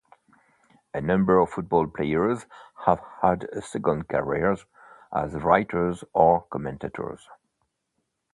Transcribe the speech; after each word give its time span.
A 0.95 0.99
number 1.01 1.37
of 1.37 1.51
football 1.51 1.85
players 1.87 2.47
have 2.87 2.99
had 3.21 3.43
a 3.53 3.61
second 3.61 4.07
career 4.09 4.57
as 5.15 5.33
writers 5.35 6.03
or 6.11 6.41
commentators. 6.49 7.29